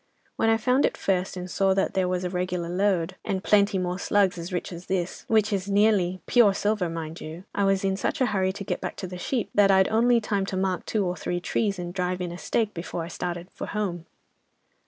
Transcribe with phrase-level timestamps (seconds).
[0.35, 3.77] When I found it first and saw that there was a regular lode, and plenty
[3.77, 7.83] more "slugs" as rich as this, which is nearly pure silver, mind you, I was
[7.83, 10.57] in such a hurry to get back to the sheep, that I'd only time to
[10.57, 14.07] mark two or three trees, and drive in a stake, before I started for home.